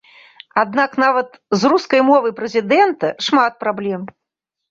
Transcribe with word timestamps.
Аднак 0.61 0.95
нават 1.03 1.29
з 1.63 1.69
рускай 1.73 2.01
мовай 2.09 2.33
прэзідэнта 2.41 3.07
шмат 3.29 3.53
праблем. 3.65 4.01